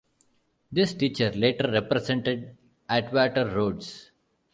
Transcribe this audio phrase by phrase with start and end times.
[0.71, 2.57] This teacher later represented
[2.89, 4.09] Atwater-Rhodes.